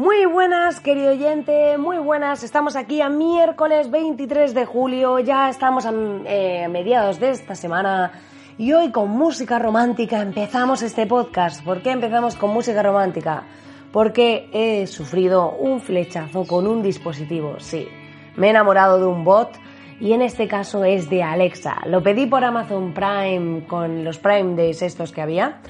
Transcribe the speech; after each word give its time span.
Muy 0.00 0.24
buenas, 0.24 0.80
querido 0.80 1.10
oyente, 1.10 1.76
muy 1.76 1.98
buenas. 1.98 2.42
Estamos 2.42 2.74
aquí 2.74 3.02
a 3.02 3.10
miércoles 3.10 3.90
23 3.90 4.54
de 4.54 4.64
julio, 4.64 5.18
ya 5.18 5.50
estamos 5.50 5.84
a 5.84 5.92
eh, 6.24 6.68
mediados 6.70 7.20
de 7.20 7.28
esta 7.28 7.54
semana 7.54 8.10
y 8.56 8.72
hoy 8.72 8.92
con 8.92 9.10
música 9.10 9.58
romántica 9.58 10.22
empezamos 10.22 10.80
este 10.80 11.06
podcast. 11.06 11.62
¿Por 11.62 11.82
qué 11.82 11.90
empezamos 11.90 12.34
con 12.36 12.48
música 12.48 12.82
romántica? 12.82 13.42
Porque 13.92 14.48
he 14.54 14.86
sufrido 14.86 15.50
un 15.50 15.82
flechazo 15.82 16.46
con 16.46 16.66
un 16.66 16.82
dispositivo, 16.82 17.60
sí. 17.60 17.86
Me 18.36 18.46
he 18.46 18.50
enamorado 18.50 18.98
de 18.98 19.04
un 19.04 19.22
bot 19.22 19.50
y 20.00 20.14
en 20.14 20.22
este 20.22 20.48
caso 20.48 20.82
es 20.82 21.10
de 21.10 21.22
Alexa. 21.22 21.76
Lo 21.84 22.02
pedí 22.02 22.24
por 22.24 22.42
Amazon 22.42 22.94
Prime 22.94 23.66
con 23.66 24.02
los 24.02 24.16
Prime 24.16 24.56
Days 24.56 24.80
estos 24.80 25.12
que 25.12 25.20
había 25.20 25.60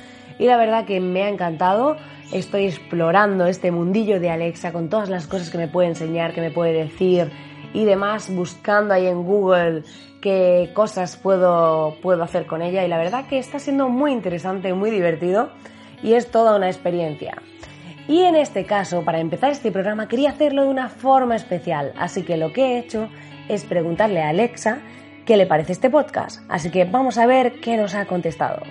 y 0.41 0.47
la 0.47 0.57
verdad 0.57 0.87
que 0.87 1.01
me 1.01 1.23
ha 1.23 1.29
encantado 1.29 1.97
estoy 2.33 2.65
explorando 2.65 3.47
este 3.47 3.71
mundillo 3.71 4.19
de 4.21 4.31
Alexa 4.31 4.73
con 4.73 4.89
todas 4.89 5.11
las 5.11 5.27
cosas 5.27 5.51
que 5.51 5.59
me 5.59 5.69
puede 5.69 5.89
enseñar, 5.89 6.33
que 6.33 6.41
me 6.41 6.51
puede 6.51 6.73
decir 6.73 7.31
y 7.75 7.85
demás, 7.85 8.35
buscando 8.35 8.95
ahí 8.95 9.07
en 9.07 9.23
Google 9.23 9.83
qué 10.23 10.71
cosas 10.75 11.17
puedo, 11.19 11.97
puedo 12.03 12.23
hacer 12.23 12.47
con 12.47 12.63
ella 12.63 12.85
y 12.85 12.89
la 12.89 12.97
verdad 12.97 13.27
que 13.29 13.39
está 13.39 13.59
siendo 13.59 13.91
muy 13.91 14.13
interesante, 14.13 14.73
muy 14.73 14.91
divertido 14.91 15.51
y 16.03 16.15
es 16.15 16.31
toda 16.31 16.57
una 16.57 16.69
experiencia. 16.69 17.37
Y 18.09 18.23
en 18.23 18.35
este 18.35 18.65
caso, 18.65 19.05
para 19.05 19.21
empezar 19.21 19.53
este 19.53 19.71
programa, 19.71 20.09
quería 20.09 20.31
hacerlo 20.31 20.63
de 20.63 20.69
una 20.71 20.89
forma 20.89 21.37
especial, 21.37 21.93
así 21.99 22.23
que 22.23 22.39
lo 22.39 22.53
que 22.53 22.63
he 22.63 22.79
hecho 22.79 23.09
es 23.49 23.65
preguntarle 23.65 24.23
a 24.23 24.31
Alexa 24.31 24.79
qué 25.27 25.37
le 25.37 25.47
parece 25.47 25.73
este 25.73 25.91
podcast, 25.91 26.41
así 26.49 26.71
que 26.71 26.87
vamos 26.87 27.19
a 27.19 27.27
ver 27.27 27.61
qué 27.61 27.77
nos 27.77 27.95
ha 27.95 28.07
contestado. 28.07 28.63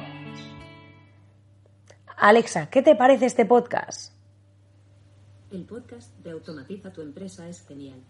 Alexa, 2.22 2.68
¿qué 2.70 2.82
te 2.82 2.96
parece 2.96 3.28
este 3.28 3.46
podcast? 3.46 4.12
El 5.54 5.64
podcast 5.64 6.14
de 6.18 6.32
Automatiza 6.32 6.92
tu 6.92 7.02
empresa 7.02 7.48
es 7.48 7.66
genial. 7.66 8.04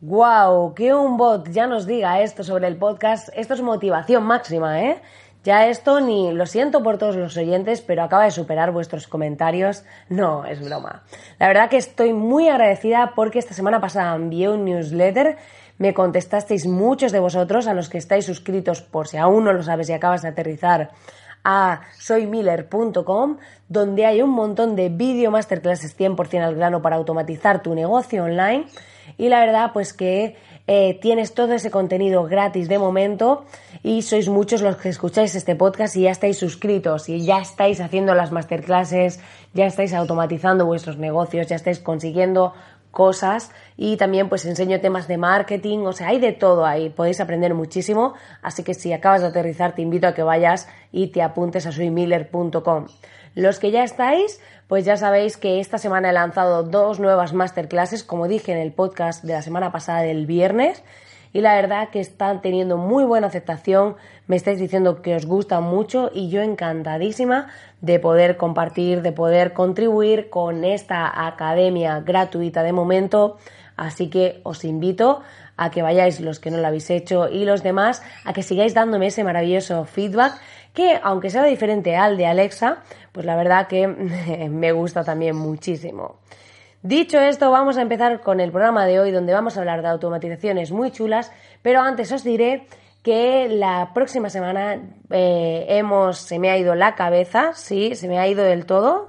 ¡Wow! 0.00 0.72
Que 0.72 0.94
un 0.94 1.18
bot 1.18 1.50
ya 1.50 1.66
nos 1.66 1.86
diga 1.86 2.22
esto 2.22 2.44
sobre 2.44 2.66
el 2.66 2.78
podcast. 2.78 3.28
Esto 3.34 3.52
es 3.52 3.60
motivación 3.60 4.24
máxima, 4.24 4.80
¿eh? 4.82 5.02
Ya 5.44 5.66
esto 5.66 6.00
ni 6.00 6.32
lo 6.32 6.46
siento 6.46 6.82
por 6.82 6.96
todos 6.96 7.16
los 7.16 7.36
oyentes, 7.36 7.82
pero 7.82 8.04
acaba 8.04 8.24
de 8.24 8.30
superar 8.30 8.72
vuestros 8.72 9.06
comentarios. 9.06 9.84
No, 10.08 10.46
es 10.46 10.64
broma. 10.64 11.02
La 11.38 11.48
verdad 11.48 11.68
que 11.68 11.76
estoy 11.76 12.14
muy 12.14 12.48
agradecida 12.48 13.12
porque 13.14 13.38
esta 13.38 13.52
semana 13.52 13.82
pasada 13.82 14.16
envié 14.16 14.48
un 14.48 14.64
newsletter. 14.64 15.36
Me 15.76 15.92
contestasteis 15.92 16.66
muchos 16.66 17.12
de 17.12 17.20
vosotros, 17.20 17.66
a 17.66 17.74
los 17.74 17.90
que 17.90 17.98
estáis 17.98 18.24
suscritos, 18.24 18.80
por 18.80 19.08
si 19.08 19.18
aún 19.18 19.44
no 19.44 19.52
lo 19.52 19.62
sabes 19.62 19.90
y 19.90 19.92
acabas 19.92 20.22
de 20.22 20.28
aterrizar 20.28 20.90
a 21.44 21.82
soymiller.com, 21.98 23.38
donde 23.68 24.06
hay 24.06 24.22
un 24.22 24.30
montón 24.30 24.76
de 24.76 24.88
video 24.88 25.30
masterclasses 25.30 25.98
100% 25.98 26.42
al 26.42 26.54
grano 26.54 26.82
para 26.82 26.96
automatizar 26.96 27.62
tu 27.62 27.74
negocio 27.74 28.24
online. 28.24 28.66
Y 29.18 29.28
la 29.28 29.40
verdad, 29.40 29.72
pues 29.72 29.92
que 29.92 30.36
eh, 30.66 30.98
tienes 31.00 31.34
todo 31.34 31.54
ese 31.54 31.70
contenido 31.70 32.24
gratis 32.24 32.68
de 32.68 32.78
momento 32.78 33.44
y 33.82 34.02
sois 34.02 34.28
muchos 34.28 34.62
los 34.62 34.76
que 34.76 34.88
escucháis 34.88 35.34
este 35.34 35.56
podcast 35.56 35.96
y 35.96 36.02
ya 36.02 36.12
estáis 36.12 36.38
suscritos 36.38 37.08
y 37.08 37.24
ya 37.24 37.40
estáis 37.40 37.80
haciendo 37.80 38.14
las 38.14 38.30
masterclasses, 38.30 39.18
ya 39.52 39.66
estáis 39.66 39.94
automatizando 39.94 40.66
vuestros 40.66 40.96
negocios, 40.96 41.48
ya 41.48 41.56
estáis 41.56 41.80
consiguiendo 41.80 42.54
cosas 42.90 43.50
y 43.76 43.96
también 43.96 44.28
pues 44.28 44.44
enseño 44.44 44.80
temas 44.80 45.08
de 45.08 45.18
marketing, 45.18 45.80
o 45.80 45.92
sea, 45.92 46.08
hay 46.08 46.18
de 46.18 46.32
todo 46.32 46.66
ahí, 46.66 46.90
podéis 46.90 47.20
aprender 47.20 47.54
muchísimo, 47.54 48.14
así 48.42 48.62
que 48.62 48.74
si 48.74 48.92
acabas 48.92 49.22
de 49.22 49.28
aterrizar 49.28 49.74
te 49.74 49.82
invito 49.82 50.06
a 50.06 50.14
que 50.14 50.22
vayas 50.22 50.68
y 50.92 51.08
te 51.08 51.22
apuntes 51.22 51.66
a 51.66 51.72
soymiller.com. 51.72 52.86
Los 53.34 53.60
que 53.60 53.70
ya 53.70 53.84
estáis, 53.84 54.40
pues 54.66 54.84
ya 54.84 54.96
sabéis 54.96 55.36
que 55.36 55.60
esta 55.60 55.78
semana 55.78 56.10
he 56.10 56.12
lanzado 56.12 56.64
dos 56.64 56.98
nuevas 56.98 57.32
masterclasses, 57.32 58.02
como 58.02 58.26
dije 58.26 58.52
en 58.52 58.58
el 58.58 58.72
podcast 58.72 59.22
de 59.24 59.34
la 59.34 59.42
semana 59.42 59.70
pasada 59.70 60.02
del 60.02 60.26
viernes, 60.26 60.82
y 61.32 61.40
la 61.40 61.54
verdad 61.54 61.90
que 61.90 62.00
están 62.00 62.42
teniendo 62.42 62.76
muy 62.76 63.04
buena 63.04 63.28
aceptación, 63.28 63.96
me 64.26 64.36
estáis 64.36 64.58
diciendo 64.58 65.02
que 65.02 65.14
os 65.14 65.26
gustan 65.26 65.62
mucho 65.62 66.10
y 66.12 66.28
yo 66.28 66.42
encantadísima 66.42 67.48
de 67.80 67.98
poder 67.98 68.36
compartir, 68.36 69.02
de 69.02 69.12
poder 69.12 69.52
contribuir 69.52 70.30
con 70.30 70.64
esta 70.64 71.26
academia 71.26 72.00
gratuita 72.00 72.62
de 72.62 72.72
momento, 72.72 73.38
así 73.76 74.10
que 74.10 74.40
os 74.42 74.64
invito 74.64 75.22
a 75.56 75.70
que 75.70 75.82
vayáis 75.82 76.20
los 76.20 76.40
que 76.40 76.50
no 76.50 76.58
lo 76.58 76.66
habéis 76.66 76.90
hecho 76.90 77.28
y 77.28 77.44
los 77.44 77.62
demás 77.62 78.02
a 78.24 78.32
que 78.32 78.42
sigáis 78.42 78.74
dándome 78.74 79.08
ese 79.08 79.24
maravilloso 79.24 79.84
feedback 79.84 80.40
que 80.74 80.98
aunque 81.02 81.30
sea 81.30 81.44
diferente 81.44 81.96
al 81.96 82.16
de 82.16 82.26
Alexa, 82.26 82.78
pues 83.12 83.26
la 83.26 83.36
verdad 83.36 83.66
que 83.66 83.86
me 84.50 84.72
gusta 84.72 85.04
también 85.04 85.36
muchísimo. 85.36 86.16
Dicho 86.82 87.20
esto, 87.20 87.50
vamos 87.50 87.76
a 87.76 87.82
empezar 87.82 88.20
con 88.20 88.40
el 88.40 88.50
programa 88.52 88.86
de 88.86 89.00
hoy 89.00 89.10
donde 89.10 89.34
vamos 89.34 89.54
a 89.56 89.60
hablar 89.60 89.82
de 89.82 89.88
automatizaciones 89.88 90.72
muy 90.72 90.90
chulas, 90.90 91.30
pero 91.60 91.82
antes 91.82 92.10
os 92.10 92.24
diré 92.24 92.66
que 93.02 93.48
la 93.50 93.90
próxima 93.92 94.30
semana 94.30 94.80
eh, 95.10 95.66
hemos, 95.68 96.16
se 96.16 96.38
me 96.38 96.50
ha 96.50 96.56
ido 96.56 96.74
la 96.74 96.94
cabeza, 96.94 97.52
sí, 97.54 97.94
se 97.94 98.08
me 98.08 98.18
ha 98.18 98.26
ido 98.28 98.44
del 98.44 98.64
todo. 98.64 99.06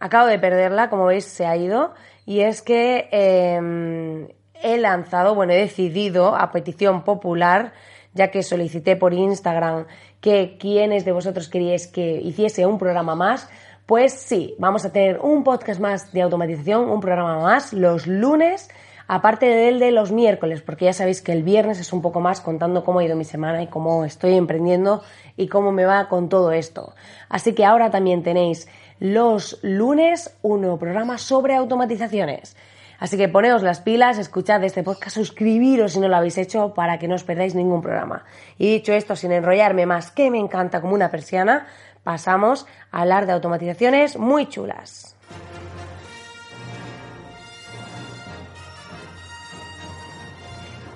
Acabo 0.00 0.26
de 0.26 0.40
perderla, 0.40 0.90
como 0.90 1.06
veis, 1.06 1.24
se 1.24 1.46
ha 1.46 1.56
ido. 1.56 1.94
Y 2.26 2.40
es 2.40 2.60
que 2.60 3.08
em, 3.12 4.26
he 4.54 4.76
lanzado, 4.78 5.36
bueno, 5.36 5.52
he 5.52 5.58
decidido 5.58 6.34
a 6.34 6.50
petición 6.50 7.04
popular, 7.04 7.72
ya 8.12 8.32
que 8.32 8.42
solicité 8.42 8.96
por 8.96 9.14
Instagram 9.14 9.86
que 10.20 10.56
quienes 10.58 11.04
de 11.04 11.12
vosotros 11.12 11.48
queríais 11.48 11.86
que 11.86 12.20
hiciese 12.20 12.66
un 12.66 12.78
programa 12.78 13.14
más, 13.14 13.48
pues 13.88 14.12
sí, 14.12 14.54
vamos 14.58 14.84
a 14.84 14.92
tener 14.92 15.18
un 15.20 15.44
podcast 15.44 15.80
más 15.80 16.12
de 16.12 16.20
automatización, 16.20 16.90
un 16.90 17.00
programa 17.00 17.40
más 17.40 17.72
los 17.72 18.06
lunes, 18.06 18.68
aparte 19.06 19.46
del 19.46 19.78
de 19.78 19.92
los 19.92 20.12
miércoles, 20.12 20.60
porque 20.60 20.84
ya 20.84 20.92
sabéis 20.92 21.22
que 21.22 21.32
el 21.32 21.42
viernes 21.42 21.80
es 21.80 21.94
un 21.94 22.02
poco 22.02 22.20
más 22.20 22.42
contando 22.42 22.84
cómo 22.84 22.98
ha 22.98 23.04
ido 23.04 23.16
mi 23.16 23.24
semana 23.24 23.62
y 23.62 23.68
cómo 23.68 24.04
estoy 24.04 24.34
emprendiendo 24.34 25.02
y 25.38 25.48
cómo 25.48 25.72
me 25.72 25.86
va 25.86 26.06
con 26.10 26.28
todo 26.28 26.52
esto. 26.52 26.94
Así 27.30 27.54
que 27.54 27.64
ahora 27.64 27.90
también 27.90 28.22
tenéis 28.22 28.68
los 28.98 29.58
lunes 29.62 30.36
un 30.42 30.78
programa 30.78 31.16
sobre 31.16 31.54
automatizaciones. 31.54 32.58
Así 32.98 33.16
que 33.16 33.28
poneos 33.28 33.62
las 33.62 33.80
pilas, 33.80 34.18
escuchad 34.18 34.62
este 34.64 34.82
podcast, 34.82 35.16
suscribiros 35.16 35.92
si 35.92 36.00
no 36.00 36.08
lo 36.08 36.16
habéis 36.16 36.36
hecho 36.36 36.74
para 36.74 36.98
que 36.98 37.06
no 37.06 37.14
os 37.14 37.22
perdáis 37.22 37.54
ningún 37.54 37.80
programa. 37.80 38.24
Y 38.58 38.72
dicho 38.72 38.92
esto, 38.92 39.14
sin 39.14 39.30
enrollarme 39.30 39.86
más, 39.86 40.10
que 40.10 40.30
me 40.30 40.38
encanta 40.38 40.80
como 40.80 40.94
una 40.94 41.10
persiana, 41.10 41.66
pasamos 42.02 42.66
a 42.90 43.02
hablar 43.02 43.26
de 43.26 43.32
automatizaciones 43.32 44.16
muy 44.18 44.48
chulas. 44.48 45.14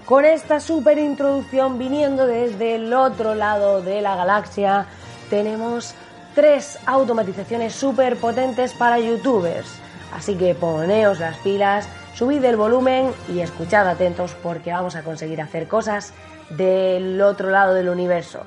Con 0.04 0.24
esta 0.24 0.58
super 0.58 0.98
introducción 0.98 1.78
viniendo 1.78 2.26
desde 2.26 2.74
el 2.74 2.92
otro 2.92 3.34
lado 3.34 3.80
de 3.80 4.02
la 4.02 4.16
galaxia, 4.16 4.86
tenemos 5.30 5.94
tres 6.34 6.78
automatizaciones 6.84 7.72
súper 7.74 8.16
potentes 8.16 8.74
para 8.74 8.98
youtubers. 8.98 9.81
Así 10.14 10.36
que 10.36 10.54
poneos 10.54 11.20
las 11.20 11.38
pilas 11.38 11.88
subid 12.14 12.44
el 12.44 12.56
volumen 12.56 13.10
y 13.32 13.40
escuchad 13.40 13.88
atentos 13.88 14.36
porque 14.42 14.72
vamos 14.72 14.94
a 14.96 15.02
conseguir 15.02 15.40
hacer 15.40 15.68
cosas 15.68 16.12
del 16.50 17.20
otro 17.20 17.50
lado 17.50 17.74
del 17.74 17.88
universo. 17.88 18.40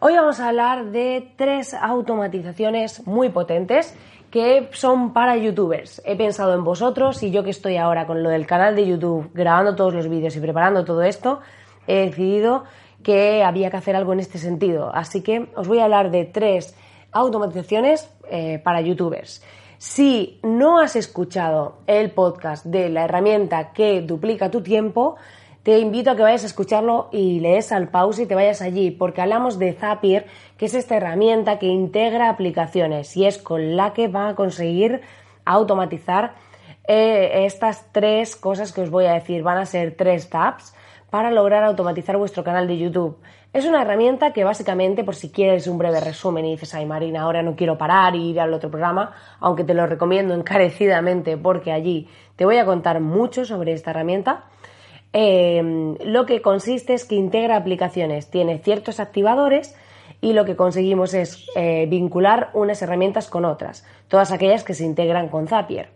Hoy 0.00 0.14
vamos 0.14 0.40
a 0.40 0.48
hablar 0.48 0.86
de 0.86 1.32
tres 1.36 1.74
automatizaciones 1.74 3.06
muy 3.06 3.30
potentes 3.30 3.94
que 4.30 4.68
son 4.72 5.12
para 5.12 5.36
youtubers. 5.36 6.02
He 6.04 6.14
pensado 6.16 6.54
en 6.54 6.62
vosotros 6.62 7.22
y 7.22 7.30
yo 7.30 7.42
que 7.42 7.50
estoy 7.50 7.76
ahora 7.76 8.06
con 8.06 8.22
lo 8.22 8.28
del 8.28 8.46
canal 8.46 8.76
de 8.76 8.86
YouTube, 8.86 9.30
grabando 9.34 9.74
todos 9.74 9.94
los 9.94 10.08
vídeos 10.08 10.36
y 10.36 10.40
preparando 10.40 10.84
todo 10.84 11.02
esto, 11.02 11.40
he 11.86 12.06
decidido 12.06 12.64
que 13.02 13.42
había 13.42 13.70
que 13.70 13.76
hacer 13.76 13.96
algo 13.96 14.12
en 14.12 14.20
este 14.20 14.38
sentido. 14.38 14.90
Así 14.94 15.22
que 15.22 15.48
os 15.56 15.66
voy 15.66 15.78
a 15.78 15.84
hablar 15.84 16.10
de 16.10 16.24
tres 16.24 16.76
automatizaciones 17.12 18.10
eh, 18.30 18.60
para 18.62 18.80
youtubers. 18.80 19.42
Si 19.78 20.40
no 20.42 20.80
has 20.80 20.96
escuchado 20.96 21.78
el 21.86 22.10
podcast 22.10 22.66
de 22.66 22.88
la 22.88 23.04
herramienta 23.04 23.72
que 23.72 24.00
duplica 24.00 24.50
tu 24.50 24.60
tiempo, 24.60 25.14
te 25.62 25.78
invito 25.78 26.10
a 26.10 26.16
que 26.16 26.22
vayas 26.22 26.42
a 26.42 26.48
escucharlo 26.48 27.08
y 27.12 27.38
lees 27.38 27.70
al 27.70 27.88
pause 27.88 28.22
y 28.22 28.26
te 28.26 28.34
vayas 28.34 28.60
allí, 28.60 28.90
porque 28.90 29.22
hablamos 29.22 29.56
de 29.60 29.74
Zapier, 29.74 30.26
que 30.56 30.66
es 30.66 30.74
esta 30.74 30.96
herramienta 30.96 31.60
que 31.60 31.66
integra 31.66 32.28
aplicaciones 32.28 33.16
y 33.16 33.26
es 33.26 33.38
con 33.38 33.76
la 33.76 33.92
que 33.92 34.08
va 34.08 34.30
a 34.30 34.34
conseguir 34.34 35.00
automatizar 35.44 36.34
eh, 36.88 37.44
estas 37.44 37.92
tres 37.92 38.34
cosas 38.34 38.72
que 38.72 38.80
os 38.80 38.90
voy 38.90 39.04
a 39.04 39.12
decir. 39.12 39.44
Van 39.44 39.58
a 39.58 39.66
ser 39.66 39.96
tres 39.96 40.28
tabs 40.28 40.74
para 41.10 41.30
lograr 41.30 41.64
automatizar 41.64 42.16
vuestro 42.16 42.44
canal 42.44 42.66
de 42.66 42.78
YouTube. 42.78 43.18
Es 43.52 43.64
una 43.64 43.82
herramienta 43.82 44.32
que 44.32 44.44
básicamente, 44.44 45.04
por 45.04 45.14
si 45.14 45.30
quieres 45.30 45.66
un 45.66 45.78
breve 45.78 46.00
resumen 46.00 46.44
y 46.44 46.52
dices, 46.52 46.74
ay 46.74 46.84
Marina, 46.84 47.22
ahora 47.22 47.42
no 47.42 47.56
quiero 47.56 47.78
parar 47.78 48.14
y 48.14 48.30
ir 48.30 48.40
al 48.40 48.52
otro 48.52 48.70
programa, 48.70 49.14
aunque 49.40 49.64
te 49.64 49.74
lo 49.74 49.86
recomiendo 49.86 50.34
encarecidamente 50.34 51.36
porque 51.36 51.72
allí 51.72 52.08
te 52.36 52.44
voy 52.44 52.58
a 52.58 52.66
contar 52.66 53.00
mucho 53.00 53.44
sobre 53.44 53.72
esta 53.72 53.90
herramienta. 53.90 54.44
Eh, 55.12 55.96
lo 56.04 56.26
que 56.26 56.42
consiste 56.42 56.92
es 56.92 57.06
que 57.06 57.14
integra 57.14 57.56
aplicaciones, 57.56 58.30
tiene 58.30 58.58
ciertos 58.58 59.00
activadores 59.00 59.74
y 60.20 60.32
lo 60.32 60.44
que 60.44 60.56
conseguimos 60.56 61.14
es 61.14 61.46
eh, 61.54 61.86
vincular 61.88 62.50
unas 62.52 62.82
herramientas 62.82 63.28
con 63.28 63.44
otras, 63.44 63.86
todas 64.08 64.32
aquellas 64.32 64.64
que 64.64 64.74
se 64.74 64.84
integran 64.84 65.28
con 65.28 65.48
Zapier. 65.48 65.88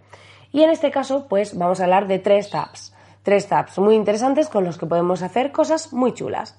Y 0.52 0.62
en 0.62 0.70
este 0.70 0.90
caso, 0.90 1.26
pues 1.28 1.56
vamos 1.56 1.80
a 1.80 1.84
hablar 1.84 2.06
de 2.06 2.18
tres 2.18 2.50
tabs, 2.50 2.91
tres 3.22 3.48
tabs 3.48 3.78
muy 3.78 3.94
interesantes 3.94 4.48
con 4.48 4.64
los 4.64 4.78
que 4.78 4.86
podemos 4.86 5.22
hacer 5.22 5.52
cosas 5.52 5.92
muy 5.92 6.12
chulas. 6.12 6.58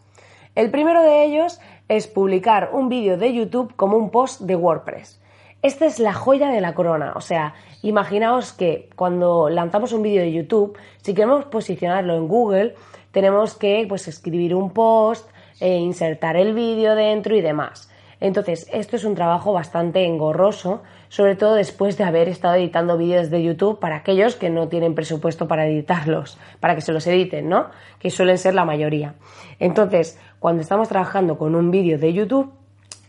El 0.56 0.72
primero 0.72 1.02
de 1.02 1.24
ellos 1.24 1.60
es 1.88 2.08
publicar 2.08 2.70
un 2.74 2.90
vídeo 2.90 3.18
de 3.18 3.34
YouTube 3.34 3.76
como 3.76 3.98
un 3.98 4.10
post 4.10 4.42
de 4.42 4.56
WordPress. 4.56 5.22
Esta 5.62 5.86
es 5.86 6.00
la 6.00 6.14
joya 6.14 6.50
de 6.50 6.62
la 6.62 6.74
corona. 6.74 7.14
O 7.16 7.22
sea, 7.22 7.54
imaginaos 7.82 8.54
que 8.54 8.90
cuando 8.96 9.50
lanzamos 9.50 9.94
un 9.94 10.04
vídeo 10.04 10.22
de 10.22 10.34
YouTube, 10.34 10.78
si 11.02 11.14
queremos 11.14 11.46
posicionarlo 11.46 12.16
en 12.16 12.28
Google, 12.28 12.76
tenemos 13.12 13.56
que 13.56 13.86
pues, 13.88 14.08
escribir 14.08 14.54
un 14.56 14.72
post, 14.72 15.30
e 15.60 15.78
insertar 15.78 16.36
el 16.36 16.54
vídeo 16.54 16.94
dentro 16.94 17.36
y 17.36 17.42
demás. 17.42 17.90
Entonces, 18.20 18.68
esto 18.74 18.96
es 18.96 19.06
un 19.06 19.16
trabajo 19.16 19.54
bastante 19.54 20.06
engorroso, 20.06 20.82
sobre 21.14 21.36
todo 21.36 21.54
después 21.54 21.96
de 21.96 22.06
haber 22.06 22.28
estado 22.28 22.56
editando 22.56 22.98
vídeos 22.98 23.30
de 23.30 23.44
YouTube 23.44 23.80
para 23.80 23.98
aquellos 23.98 24.36
que 24.36 24.50
no 24.50 24.68
tienen 24.68 24.96
presupuesto 24.96 25.48
para 25.48 25.68
editarlos, 25.68 26.40
para 26.60 26.74
que 26.74 26.82
se 26.82 26.92
los 26.92 27.06
editen, 27.06 27.50
¿no? 27.50 27.68
Que 28.00 28.10
suelen 28.10 28.40
ser 28.40 28.56
la 28.56 28.66
mayoría. 28.66 29.14
Entonces, 29.60 30.20
cuando 30.40 30.64
estamos 30.64 30.90
trabajando 30.90 31.38
con 31.38 31.54
un 31.54 31.70
vídeo 31.70 32.00
de 32.00 32.14
YouTube, 32.14 32.52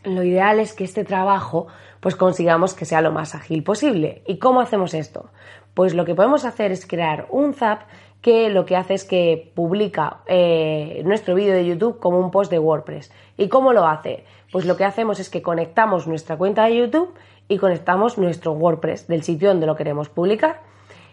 lo 0.03 0.23
ideal 0.23 0.61
es 0.61 0.75
que 0.75 0.85
este 0.85 1.03
trabajo 1.03 1.67
pues 2.01 2.15
consigamos 2.15 2.75
que 2.75 2.85
sea 2.85 3.01
lo 3.01 3.11
más 3.11 3.35
ágil 3.35 3.63
posible. 3.63 4.21
¿Y 4.27 4.37
cómo 4.37 4.61
hacemos 4.61 4.93
esto? 4.93 5.31
Pues 5.73 5.95
lo 5.95 6.05
que 6.05 6.15
podemos 6.15 6.45
hacer 6.45 6.73
es 6.73 6.85
crear 6.85 7.27
un 7.31 7.55
zap 7.55 7.85
que 8.21 8.51
lo 8.51 8.67
que 8.67 8.77
hace 8.77 8.93
es 8.93 9.05
que 9.05 9.51
publica 9.55 10.19
eh, 10.27 11.01
nuestro 11.07 11.35
vídeo 11.35 11.55
de 11.55 11.65
YouTube 11.65 12.01
como 12.01 12.19
un 12.19 12.31
post 12.31 12.51
de 12.51 12.59
WordPress. 12.59 13.11
¿Y 13.39 13.49
cómo 13.49 13.73
lo 13.73 13.87
hace? 13.87 14.25
Pues 14.53 14.67
lo 14.67 14.77
que 14.77 14.85
hacemos 14.85 15.21
es 15.21 15.31
que 15.31 15.41
conectamos 15.43 16.07
nuestra 16.07 16.37
cuenta 16.37 16.65
de 16.65 16.77
YouTube 16.77 17.15
y 17.49 17.59
conectamos 17.59 18.19
nuestro 18.19 18.53
WordPress 18.53 19.07
del 19.07 19.23
sitio 19.23 19.49
donde 19.49 19.67
lo 19.67 19.77
queremos 19.77 20.09
publicar. 20.09 20.63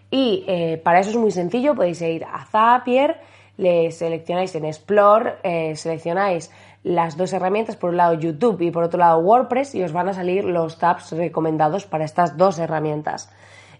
Y 0.10 0.44
eh, 0.48 0.82
para 0.84 1.00
eso 1.00 1.12
es 1.12 1.16
muy 1.16 1.32
sencillo, 1.32 1.76
podéis 1.76 2.02
ir 2.02 2.26
a 2.26 2.46
Zapier, 2.46 3.20
le 3.58 3.92
seleccionáis 3.92 4.56
en 4.56 4.66
Explore, 4.66 5.36
eh, 5.44 5.76
seleccionáis 5.76 6.52
las 6.84 7.16
dos 7.16 7.32
herramientas, 7.32 7.76
por 7.76 7.92
un 7.92 7.98
lado 7.98 8.16
YouTube 8.16 8.62
y 8.62 8.72
por 8.72 8.84
otro 8.84 9.00
lado 9.00 9.20
WordPress, 9.20 9.76
y 9.76 9.84
os 9.84 9.94
van 9.94 10.10
a 10.10 10.14
salir 10.14 10.44
los 10.44 10.80
tabs 10.80 11.12
recomendados 11.12 11.86
para 11.86 12.06
estas 12.06 12.38
dos 12.38 12.60
herramientas. 12.60 13.32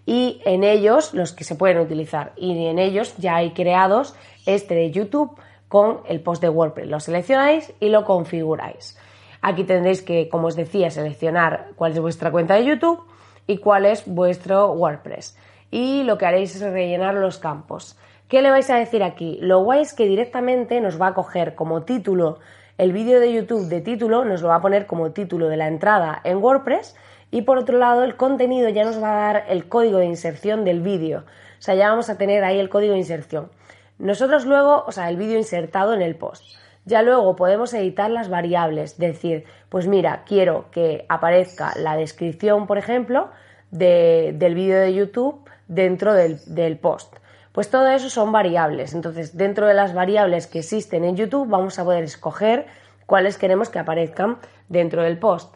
Y 0.06 0.40
en 0.44 0.64
ellos, 0.64 1.14
los 1.14 1.32
que 1.32 1.44
se 1.44 1.54
pueden 1.54 1.78
utilizar, 1.78 2.32
y 2.36 2.66
en 2.66 2.78
ellos 2.78 3.14
ya 3.18 3.36
hay 3.36 3.50
creados 3.50 4.14
este 4.46 4.74
de 4.74 4.90
YouTube 4.90 5.36
con 5.68 6.00
el 6.08 6.20
post 6.20 6.42
de 6.42 6.48
WordPress. 6.48 6.88
Lo 6.88 7.00
seleccionáis 7.00 7.72
y 7.80 7.88
lo 7.88 8.04
configuráis. 8.04 8.98
Aquí 9.42 9.64
tendréis 9.64 10.00
que, 10.02 10.28
como 10.28 10.46
os 10.46 10.56
decía, 10.56 10.90
seleccionar 10.90 11.68
cuál 11.76 11.92
es 11.92 12.00
vuestra 12.00 12.30
cuenta 12.30 12.54
de 12.54 12.64
YouTube 12.64 13.04
y 13.46 13.58
cuál 13.58 13.84
es 13.84 14.04
vuestro 14.06 14.72
WordPress. 14.72 15.36
Y 15.70 16.04
lo 16.04 16.16
que 16.16 16.26
haréis 16.26 16.56
es 16.56 16.62
rellenar 16.62 17.14
los 17.14 17.38
campos. 17.38 17.98
¿Qué 18.28 18.40
le 18.40 18.50
vais 18.50 18.70
a 18.70 18.76
decir 18.76 19.02
aquí? 19.02 19.38
Lo 19.42 19.62
guay 19.62 19.82
es 19.82 19.92
que 19.92 20.06
directamente 20.06 20.80
nos 20.80 21.00
va 21.00 21.08
a 21.08 21.14
coger 21.14 21.54
como 21.54 21.82
título 21.82 22.38
el 22.78 22.92
vídeo 22.92 23.20
de 23.20 23.32
YouTube 23.32 23.68
de 23.68 23.82
título 23.82 24.24
nos 24.24 24.40
lo 24.40 24.48
va 24.48 24.56
a 24.56 24.60
poner 24.60 24.86
como 24.86 25.12
título 25.12 25.48
de 25.48 25.58
la 25.58 25.68
entrada 25.68 26.20
en 26.24 26.38
WordPress 26.38 26.96
y 27.30 27.42
por 27.42 27.58
otro 27.58 27.78
lado 27.78 28.02
el 28.02 28.16
contenido 28.16 28.68
ya 28.70 28.82
nos 28.82 29.00
va 29.00 29.12
a 29.12 29.32
dar 29.32 29.44
el 29.48 29.68
código 29.68 29.98
de 29.98 30.06
inserción 30.06 30.64
del 30.64 30.80
vídeo. 30.80 31.20
O 31.20 31.62
sea, 31.62 31.74
ya 31.74 31.90
vamos 31.90 32.08
a 32.08 32.16
tener 32.16 32.44
ahí 32.44 32.58
el 32.58 32.70
código 32.70 32.94
de 32.94 32.98
inserción. 32.98 33.50
Nosotros 33.98 34.46
luego, 34.46 34.84
o 34.86 34.90
sea, 34.90 35.10
el 35.10 35.16
vídeo 35.16 35.38
insertado 35.38 35.92
en 35.92 36.02
el 36.02 36.16
post. 36.16 36.44
Ya 36.84 37.02
luego 37.02 37.36
podemos 37.36 37.72
editar 37.74 38.10
las 38.10 38.28
variables, 38.28 38.98
decir, 38.98 39.44
pues 39.68 39.86
mira, 39.86 40.24
quiero 40.26 40.66
que 40.70 41.06
aparezca 41.08 41.72
la 41.76 41.96
descripción, 41.96 42.66
por 42.66 42.78
ejemplo, 42.78 43.30
del 43.70 44.54
vídeo 44.54 44.80
de 44.80 44.92
YouTube 44.92 45.48
dentro 45.68 46.12
del, 46.12 46.38
del 46.46 46.76
post. 46.78 47.16
Pues 47.52 47.70
todo 47.70 47.86
eso 47.88 48.10
son 48.10 48.32
variables. 48.32 48.94
Entonces, 48.94 49.36
dentro 49.36 49.66
de 49.66 49.74
las 49.74 49.94
variables 49.94 50.46
que 50.46 50.60
existen 50.60 51.04
en 51.04 51.16
YouTube, 51.16 51.48
vamos 51.48 51.78
a 51.78 51.84
poder 51.84 52.04
escoger 52.04 52.66
cuáles 53.06 53.38
queremos 53.38 53.68
que 53.68 53.78
aparezcan 53.78 54.38
dentro 54.68 55.02
del 55.02 55.18
post. 55.18 55.54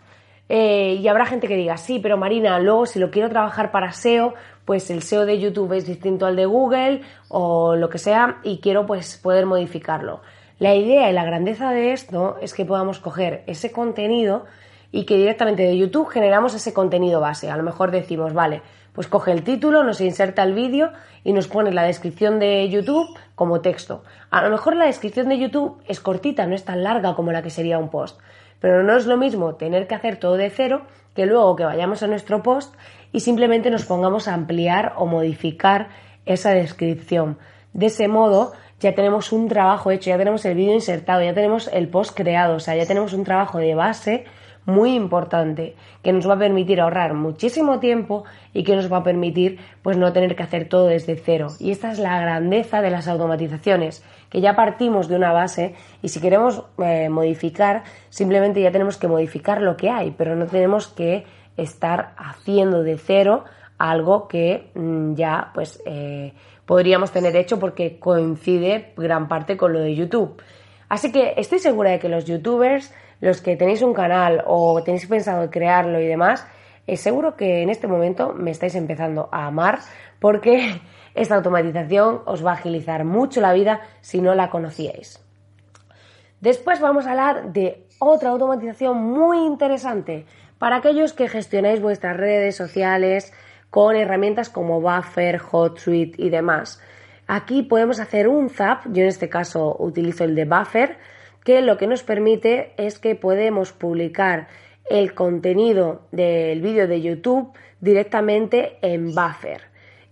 Eh, 0.48 0.98
y 1.00 1.08
habrá 1.08 1.26
gente 1.26 1.48
que 1.48 1.56
diga, 1.56 1.76
sí, 1.76 1.98
pero 1.98 2.16
Marina, 2.16 2.58
luego 2.60 2.86
si 2.86 2.98
lo 2.98 3.10
quiero 3.10 3.28
trabajar 3.28 3.72
para 3.72 3.92
SEO, 3.92 4.34
pues 4.64 4.90
el 4.90 5.02
SEO 5.02 5.26
de 5.26 5.40
YouTube 5.40 5.72
es 5.72 5.86
distinto 5.86 6.26
al 6.26 6.36
de 6.36 6.46
Google 6.46 7.00
o 7.28 7.74
lo 7.74 7.88
que 7.88 7.98
sea 7.98 8.38
y 8.44 8.58
quiero 8.58 8.86
pues 8.86 9.16
poder 9.16 9.46
modificarlo. 9.46 10.20
La 10.58 10.74
idea 10.74 11.10
y 11.10 11.12
la 11.12 11.24
grandeza 11.24 11.70
de 11.70 11.92
esto 11.92 12.38
es 12.40 12.54
que 12.54 12.64
podamos 12.64 12.98
coger 12.98 13.44
ese 13.46 13.72
contenido 13.72 14.46
y 14.90 15.04
que 15.04 15.18
directamente 15.18 15.64
de 15.64 15.76
YouTube 15.76 16.08
generamos 16.08 16.54
ese 16.54 16.72
contenido 16.72 17.20
base. 17.20 17.50
A 17.50 17.58
lo 17.58 17.62
mejor 17.62 17.90
decimos, 17.90 18.32
vale, 18.32 18.62
pues 18.94 19.06
coge 19.06 19.32
el 19.32 19.44
título, 19.44 19.84
nos 19.84 20.00
inserta 20.00 20.42
el 20.42 20.54
vídeo 20.54 20.92
y 21.24 21.34
nos 21.34 21.46
pone 21.46 21.72
la 21.72 21.82
descripción 21.82 22.38
de 22.38 22.66
YouTube 22.70 23.06
como 23.34 23.60
texto. 23.60 24.02
A 24.30 24.40
lo 24.40 24.48
mejor 24.48 24.76
la 24.76 24.86
descripción 24.86 25.28
de 25.28 25.38
YouTube 25.38 25.82
es 25.86 26.00
cortita, 26.00 26.46
no 26.46 26.54
es 26.54 26.64
tan 26.64 26.82
larga 26.82 27.14
como 27.14 27.32
la 27.32 27.42
que 27.42 27.50
sería 27.50 27.78
un 27.78 27.90
post. 27.90 28.18
Pero 28.58 28.82
no 28.82 28.96
es 28.96 29.04
lo 29.04 29.18
mismo 29.18 29.56
tener 29.56 29.86
que 29.86 29.94
hacer 29.94 30.16
todo 30.16 30.38
de 30.38 30.48
cero 30.48 30.86
que 31.14 31.26
luego 31.26 31.54
que 31.56 31.64
vayamos 31.64 32.02
a 32.02 32.06
nuestro 32.06 32.42
post 32.42 32.74
y 33.12 33.20
simplemente 33.20 33.70
nos 33.70 33.84
pongamos 33.84 34.26
a 34.26 34.32
ampliar 34.32 34.94
o 34.96 35.04
modificar 35.04 35.88
esa 36.24 36.52
descripción. 36.52 37.36
De 37.74 37.86
ese 37.86 38.08
modo 38.08 38.52
ya 38.80 38.94
tenemos 38.94 39.32
un 39.32 39.48
trabajo 39.48 39.90
hecho, 39.90 40.10
ya 40.10 40.18
tenemos 40.18 40.44
el 40.44 40.54
vídeo 40.54 40.74
insertado, 40.74 41.22
ya 41.22 41.34
tenemos 41.34 41.68
el 41.72 41.88
post 41.88 42.16
creado, 42.16 42.56
o 42.56 42.60
sea, 42.60 42.76
ya 42.76 42.86
tenemos 42.86 43.12
un 43.12 43.24
trabajo 43.24 43.58
de 43.58 43.74
base 43.74 44.24
muy 44.66 44.94
importante 44.94 45.76
que 46.02 46.12
nos 46.12 46.28
va 46.28 46.34
a 46.34 46.38
permitir 46.38 46.80
ahorrar 46.80 47.14
muchísimo 47.14 47.78
tiempo 47.78 48.24
y 48.52 48.64
que 48.64 48.74
nos 48.74 48.92
va 48.92 48.98
a 48.98 49.02
permitir 49.04 49.60
pues 49.82 49.96
no 49.96 50.12
tener 50.12 50.34
que 50.34 50.42
hacer 50.42 50.68
todo 50.68 50.88
desde 50.88 51.16
cero. 51.16 51.48
Y 51.60 51.70
esta 51.70 51.92
es 51.92 51.98
la 51.98 52.20
grandeza 52.20 52.82
de 52.82 52.90
las 52.90 53.08
automatizaciones, 53.08 54.04
que 54.28 54.40
ya 54.40 54.56
partimos 54.56 55.08
de 55.08 55.16
una 55.16 55.32
base 55.32 55.74
y 56.02 56.08
si 56.08 56.20
queremos 56.20 56.64
eh, 56.78 57.08
modificar, 57.08 57.84
simplemente 58.10 58.60
ya 58.60 58.72
tenemos 58.72 58.96
que 58.98 59.08
modificar 59.08 59.62
lo 59.62 59.76
que 59.76 59.88
hay, 59.88 60.10
pero 60.10 60.34
no 60.34 60.46
tenemos 60.46 60.88
que 60.88 61.24
estar 61.56 62.12
haciendo 62.16 62.82
de 62.82 62.98
cero 62.98 63.44
algo 63.78 64.26
que 64.26 64.70
mm, 64.74 65.14
ya 65.14 65.50
pues 65.54 65.80
eh, 65.86 66.32
podríamos 66.66 67.12
tener 67.12 67.34
hecho 67.36 67.58
porque 67.58 67.98
coincide 67.98 68.92
gran 68.96 69.28
parte 69.28 69.56
con 69.56 69.72
lo 69.72 69.80
de 69.80 69.94
YouTube. 69.94 70.42
Así 70.88 71.10
que 71.10 71.34
estoy 71.36 71.58
segura 71.58 71.90
de 71.90 71.98
que 71.98 72.08
los 72.08 72.26
youtubers 72.26 72.92
los 73.20 73.40
que 73.40 73.56
tenéis 73.56 73.82
un 73.82 73.94
canal 73.94 74.42
o 74.46 74.82
tenéis 74.82 75.06
pensado 75.06 75.50
crearlo 75.50 76.00
y 76.00 76.06
demás, 76.06 76.46
es 76.86 77.00
seguro 77.00 77.36
que 77.36 77.62
en 77.62 77.70
este 77.70 77.86
momento 77.86 78.32
me 78.32 78.50
estáis 78.50 78.74
empezando 78.74 79.28
a 79.32 79.46
amar 79.46 79.80
porque 80.20 80.80
esta 81.14 81.36
automatización 81.36 82.22
os 82.26 82.44
va 82.44 82.52
a 82.52 82.54
agilizar 82.54 83.04
mucho 83.04 83.40
la 83.40 83.52
vida 83.52 83.80
si 84.00 84.20
no 84.20 84.34
la 84.34 84.50
conocíais. 84.50 85.22
Después 86.40 86.80
vamos 86.80 87.06
a 87.06 87.10
hablar 87.10 87.52
de 87.52 87.86
otra 87.98 88.30
automatización 88.30 88.98
muy 88.98 89.38
interesante 89.46 90.26
para 90.58 90.76
aquellos 90.76 91.14
que 91.14 91.28
gestionáis 91.28 91.80
vuestras 91.80 92.16
redes 92.16 92.54
sociales 92.54 93.32
con 93.70 93.96
herramientas 93.96 94.48
como 94.48 94.80
Buffer, 94.80 95.40
HotSuite 95.50 96.22
y 96.22 96.30
demás. 96.30 96.80
Aquí 97.26 97.62
podemos 97.62 97.98
hacer 98.00 98.28
un 98.28 98.50
zap, 98.50 98.84
yo 98.92 99.02
en 99.02 99.08
este 99.08 99.28
caso 99.28 99.76
utilizo 99.78 100.24
el 100.24 100.34
de 100.34 100.44
Buffer, 100.44 100.98
que 101.44 101.60
lo 101.60 101.76
que 101.76 101.86
nos 101.86 102.02
permite 102.02 102.72
es 102.76 102.98
que 102.98 103.14
podemos 103.14 103.72
publicar 103.72 104.48
el 104.88 105.14
contenido 105.14 106.02
del 106.12 106.60
vídeo 106.60 106.86
de 106.86 107.00
YouTube 107.00 107.52
directamente 107.80 108.78
en 108.82 109.14
Buffer. 109.14 109.62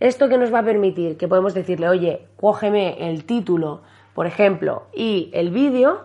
Esto 0.01 0.29
que 0.29 0.39
nos 0.39 0.53
va 0.53 0.61
a 0.61 0.65
permitir 0.65 1.17
que 1.17 1.29
podemos 1.29 1.55
decirle, 1.55 1.89
oye, 1.89 2.27
cógeme 2.37 3.09
el 3.09 3.25
título, 3.25 3.83
por 4.15 4.27
ejemplo, 4.27 4.87
y 4.93 5.31
el 5.33 5.51
vídeo, 5.51 6.03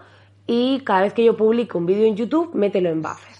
y 0.47 0.81
cada 0.81 1.01
vez 1.01 1.13
que 1.13 1.25
yo 1.25 1.35
publico 1.35 1.77
un 1.77 1.85
vídeo 1.85 2.05
en 2.05 2.15
YouTube, 2.15 2.53
mételo 2.53 2.89
en 2.89 3.01
Buffer. 3.01 3.35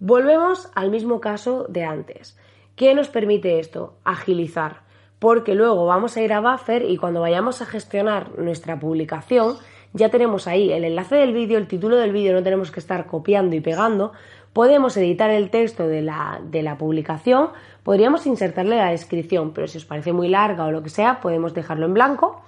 Volvemos 0.00 0.70
al 0.74 0.90
mismo 0.90 1.20
caso 1.20 1.66
de 1.68 1.84
antes. 1.84 2.38
¿Qué 2.78 2.94
nos 2.94 3.08
permite 3.08 3.58
esto? 3.58 3.94
Agilizar. 4.04 4.82
Porque 5.18 5.56
luego 5.56 5.84
vamos 5.84 6.16
a 6.16 6.22
ir 6.22 6.32
a 6.32 6.38
Buffer 6.38 6.88
y 6.88 6.96
cuando 6.96 7.20
vayamos 7.20 7.60
a 7.60 7.66
gestionar 7.66 8.38
nuestra 8.38 8.78
publicación, 8.78 9.56
ya 9.94 10.10
tenemos 10.10 10.46
ahí 10.46 10.70
el 10.70 10.84
enlace 10.84 11.16
del 11.16 11.32
vídeo, 11.32 11.58
el 11.58 11.66
título 11.66 11.96
del 11.96 12.12
vídeo, 12.12 12.32
no 12.32 12.44
tenemos 12.44 12.70
que 12.70 12.78
estar 12.78 13.06
copiando 13.06 13.56
y 13.56 13.60
pegando. 13.60 14.12
Podemos 14.52 14.96
editar 14.96 15.28
el 15.28 15.50
texto 15.50 15.88
de 15.88 16.02
la, 16.02 16.40
de 16.44 16.62
la 16.62 16.78
publicación, 16.78 17.48
podríamos 17.82 18.26
insertarle 18.26 18.76
la 18.76 18.90
descripción, 18.90 19.50
pero 19.50 19.66
si 19.66 19.78
os 19.78 19.84
parece 19.84 20.12
muy 20.12 20.28
larga 20.28 20.64
o 20.64 20.70
lo 20.70 20.84
que 20.84 20.90
sea, 20.90 21.20
podemos 21.20 21.54
dejarlo 21.54 21.86
en 21.86 21.94
blanco 21.94 22.42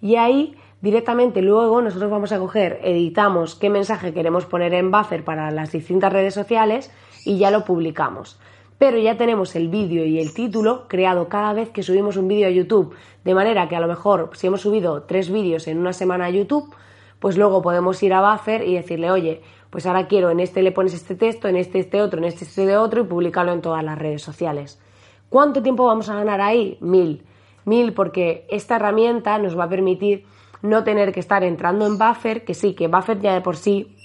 y 0.00 0.16
ahí 0.16 0.56
directamente 0.80 1.42
luego 1.42 1.82
nosotros 1.82 2.10
vamos 2.10 2.32
a 2.32 2.38
coger, 2.38 2.80
editamos 2.84 3.54
qué 3.54 3.68
mensaje 3.68 4.14
queremos 4.14 4.46
poner 4.46 4.72
en 4.72 4.90
buffer 4.90 5.24
para 5.24 5.50
las 5.50 5.72
distintas 5.72 6.10
redes 6.10 6.32
sociales 6.32 6.90
y 7.26 7.36
ya 7.36 7.50
lo 7.50 7.66
publicamos. 7.66 8.40
Pero 8.78 8.98
ya 8.98 9.16
tenemos 9.16 9.54
el 9.56 9.68
vídeo 9.68 10.04
y 10.04 10.18
el 10.18 10.34
título 10.34 10.88
creado 10.88 11.28
cada 11.28 11.52
vez 11.52 11.70
que 11.70 11.82
subimos 11.82 12.16
un 12.16 12.28
vídeo 12.28 12.48
a 12.48 12.50
YouTube, 12.50 12.94
de 13.24 13.34
manera 13.34 13.68
que 13.68 13.76
a 13.76 13.80
lo 13.80 13.86
mejor 13.86 14.30
si 14.34 14.46
hemos 14.46 14.62
subido 14.62 15.02
tres 15.02 15.30
vídeos 15.30 15.68
en 15.68 15.78
una 15.78 15.92
semana 15.92 16.26
a 16.26 16.30
YouTube, 16.30 16.74
pues 17.20 17.38
luego 17.38 17.62
podemos 17.62 18.02
ir 18.02 18.12
a 18.12 18.32
buffer 18.32 18.66
y 18.66 18.74
decirle, 18.74 19.10
oye, 19.10 19.42
pues 19.70 19.86
ahora 19.86 20.06
quiero, 20.06 20.30
en 20.30 20.40
este 20.40 20.62
le 20.62 20.72
pones 20.72 20.94
este 20.94 21.14
texto, 21.14 21.48
en 21.48 21.56
este 21.56 21.78
este 21.78 22.02
otro, 22.02 22.18
en 22.18 22.24
este 22.24 22.44
este 22.44 22.76
otro 22.76 23.00
y 23.00 23.04
publicarlo 23.04 23.52
en 23.52 23.62
todas 23.62 23.82
las 23.82 23.98
redes 23.98 24.22
sociales. 24.22 24.80
¿Cuánto 25.28 25.62
tiempo 25.62 25.86
vamos 25.86 26.08
a 26.08 26.14
ganar 26.14 26.40
ahí? 26.40 26.78
Mil. 26.80 27.24
Mil 27.64 27.92
porque 27.92 28.46
esta 28.50 28.76
herramienta 28.76 29.38
nos 29.38 29.58
va 29.58 29.64
a 29.64 29.68
permitir 29.68 30.26
no 30.62 30.84
tener 30.84 31.12
que 31.12 31.20
estar 31.20 31.42
entrando 31.42 31.86
en 31.86 31.98
Buffer, 31.98 32.44
que 32.44 32.54
sí, 32.54 32.74
que 32.74 32.88
Buffer 32.88 33.20
ya 33.20 33.34
de 33.34 33.40
por 33.40 33.56
sí 33.56 33.96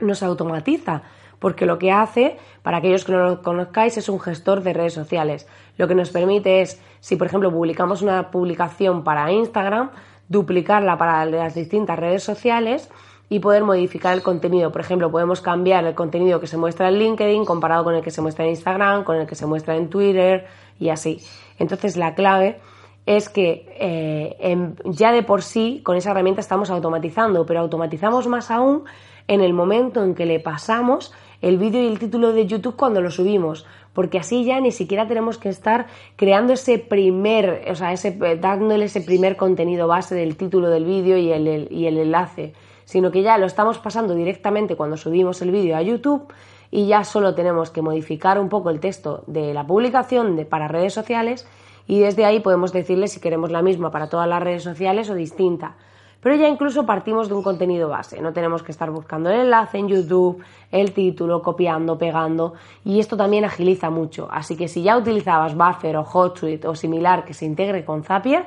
no 0.00 0.14
se 0.14 0.24
automatiza, 0.24 1.02
porque 1.38 1.66
lo 1.66 1.78
que 1.78 1.92
hace, 1.92 2.38
para 2.62 2.78
aquellos 2.78 3.04
que 3.04 3.12
no 3.12 3.24
lo 3.24 3.42
conozcáis, 3.42 3.96
es 3.96 4.08
un 4.08 4.20
gestor 4.20 4.62
de 4.62 4.72
redes 4.72 4.94
sociales. 4.94 5.46
Lo 5.76 5.88
que 5.88 5.94
nos 5.94 6.10
permite 6.10 6.60
es, 6.60 6.80
si 7.00 7.16
por 7.16 7.26
ejemplo 7.26 7.50
publicamos 7.50 8.02
una 8.02 8.30
publicación 8.30 9.04
para 9.04 9.30
Instagram, 9.30 9.90
duplicarla 10.28 10.96
para 10.96 11.24
las 11.26 11.54
distintas 11.54 11.98
redes 11.98 12.22
sociales 12.22 12.88
y 13.28 13.40
poder 13.40 13.64
modificar 13.64 14.14
el 14.14 14.22
contenido. 14.22 14.70
Por 14.70 14.80
ejemplo, 14.80 15.10
podemos 15.10 15.40
cambiar 15.40 15.84
el 15.84 15.94
contenido 15.94 16.40
que 16.40 16.46
se 16.46 16.56
muestra 16.56 16.88
en 16.88 16.98
LinkedIn 16.98 17.44
comparado 17.44 17.84
con 17.84 17.94
el 17.94 18.02
que 18.02 18.10
se 18.10 18.20
muestra 18.20 18.44
en 18.44 18.50
Instagram, 18.50 19.04
con 19.04 19.16
el 19.16 19.26
que 19.26 19.34
se 19.34 19.46
muestra 19.46 19.76
en 19.76 19.88
Twitter 19.88 20.46
y 20.78 20.90
así. 20.90 21.20
Entonces 21.58 21.96
la 21.96 22.14
clave 22.14 22.60
es 23.06 23.28
que 23.28 23.66
eh, 23.78 24.74
ya 24.84 25.12
de 25.12 25.22
por 25.22 25.42
sí 25.42 25.82
con 25.84 25.96
esa 25.96 26.10
herramienta 26.10 26.40
estamos 26.40 26.70
automatizando, 26.70 27.44
pero 27.44 27.60
automatizamos 27.60 28.26
más 28.26 28.50
aún 28.50 28.84
en 29.28 29.40
el 29.40 29.52
momento 29.52 30.02
en 30.04 30.14
que 30.14 30.26
le 30.26 30.40
pasamos 30.40 31.12
el 31.40 31.58
vídeo 31.58 31.82
y 31.82 31.86
el 31.86 31.98
título 31.98 32.32
de 32.32 32.46
YouTube 32.46 32.76
cuando 32.76 33.00
lo 33.00 33.10
subimos, 33.10 33.66
porque 33.92 34.18
así 34.18 34.44
ya 34.44 34.60
ni 34.60 34.72
siquiera 34.72 35.06
tenemos 35.06 35.38
que 35.38 35.50
estar 35.50 35.86
creando 36.16 36.54
ese 36.54 36.78
primer, 36.78 37.66
o 37.70 37.74
sea, 37.74 37.92
ese, 37.92 38.12
dándole 38.40 38.86
ese 38.86 39.02
primer 39.02 39.36
contenido 39.36 39.86
base 39.86 40.14
del 40.14 40.36
título 40.36 40.70
del 40.70 40.84
vídeo 40.84 41.18
y 41.18 41.30
el, 41.32 41.68
y 41.70 41.86
el 41.86 41.98
enlace, 41.98 42.54
sino 42.84 43.10
que 43.10 43.22
ya 43.22 43.36
lo 43.38 43.46
estamos 43.46 43.78
pasando 43.78 44.14
directamente 44.14 44.76
cuando 44.76 44.96
subimos 44.96 45.42
el 45.42 45.50
vídeo 45.50 45.76
a 45.76 45.82
YouTube 45.82 46.32
y 46.70 46.86
ya 46.86 47.04
solo 47.04 47.34
tenemos 47.34 47.70
que 47.70 47.82
modificar 47.82 48.38
un 48.38 48.48
poco 48.48 48.70
el 48.70 48.80
texto 48.80 49.22
de 49.26 49.54
la 49.54 49.66
publicación 49.66 50.36
de, 50.36 50.44
para 50.44 50.66
redes 50.66 50.92
sociales 50.92 51.46
y 51.86 52.00
desde 52.00 52.24
ahí 52.24 52.40
podemos 52.40 52.72
decirle 52.72 53.08
si 53.08 53.20
queremos 53.20 53.50
la 53.50 53.62
misma 53.62 53.90
para 53.90 54.08
todas 54.08 54.28
las 54.28 54.42
redes 54.42 54.62
sociales 54.62 55.10
o 55.10 55.14
distinta. 55.14 55.76
Pero 56.24 56.36
ya 56.36 56.48
incluso 56.48 56.86
partimos 56.86 57.28
de 57.28 57.34
un 57.34 57.42
contenido 57.42 57.90
base, 57.90 58.22
no 58.22 58.32
tenemos 58.32 58.62
que 58.62 58.72
estar 58.72 58.90
buscando 58.90 59.28
el 59.28 59.40
enlace 59.40 59.76
en 59.76 59.88
YouTube, 59.88 60.42
el 60.72 60.94
título, 60.94 61.42
copiando, 61.42 61.98
pegando 61.98 62.54
y 62.82 62.98
esto 62.98 63.14
también 63.14 63.44
agiliza 63.44 63.90
mucho. 63.90 64.26
Así 64.30 64.56
que 64.56 64.66
si 64.66 64.82
ya 64.82 64.96
utilizabas 64.96 65.54
Buffer 65.54 65.98
o 65.98 66.02
HotSuite 66.02 66.66
o 66.66 66.74
similar 66.74 67.26
que 67.26 67.34
se 67.34 67.44
integre 67.44 67.84
con 67.84 68.04
Zapier, 68.04 68.46